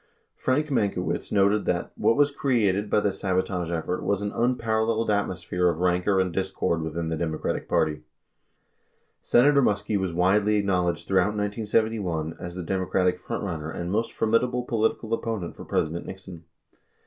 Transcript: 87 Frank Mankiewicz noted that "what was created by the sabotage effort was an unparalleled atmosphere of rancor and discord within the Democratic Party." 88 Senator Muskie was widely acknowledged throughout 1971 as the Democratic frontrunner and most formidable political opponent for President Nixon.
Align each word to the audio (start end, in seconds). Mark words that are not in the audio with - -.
87 0.35 0.35
Frank 0.71 0.93
Mankiewicz 0.95 1.31
noted 1.31 1.65
that 1.65 1.91
"what 1.95 2.15
was 2.15 2.31
created 2.31 2.89
by 2.89 3.01
the 3.01 3.11
sabotage 3.13 3.69
effort 3.69 4.01
was 4.01 4.23
an 4.23 4.31
unparalleled 4.31 5.11
atmosphere 5.11 5.67
of 5.69 5.77
rancor 5.77 6.19
and 6.19 6.33
discord 6.33 6.81
within 6.81 7.09
the 7.09 7.15
Democratic 7.15 7.69
Party." 7.69 7.91
88 7.97 8.03
Senator 9.21 9.61
Muskie 9.61 9.97
was 9.99 10.11
widely 10.11 10.55
acknowledged 10.55 11.07
throughout 11.07 11.37
1971 11.37 12.35
as 12.39 12.55
the 12.55 12.63
Democratic 12.63 13.19
frontrunner 13.19 13.69
and 13.71 13.91
most 13.91 14.11
formidable 14.11 14.63
political 14.63 15.13
opponent 15.13 15.55
for 15.55 15.65
President 15.65 16.07
Nixon. 16.07 16.45